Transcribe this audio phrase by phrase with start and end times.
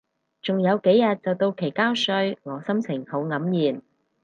[0.41, 3.79] 仲有幾日就到期交稅，我心情好黯然